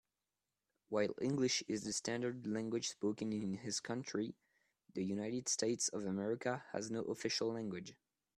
[0.89, 4.33] While English is the standard language spoken in his country,
[4.95, 7.93] the United States of America has no official language.